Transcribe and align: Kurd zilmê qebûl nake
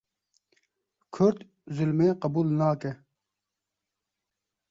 Kurd 1.13 1.39
zilmê 1.75 2.07
qebûl 2.21 2.49
nake 2.59 2.91